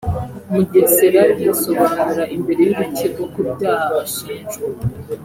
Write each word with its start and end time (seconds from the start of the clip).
Mugesera 0.53 1.21
yisobanura 1.39 2.23
imbere 2.35 2.61
y’Urukiko 2.69 3.21
ku 3.33 3.39
byaha 3.55 3.93
ashinjwa 4.05 4.59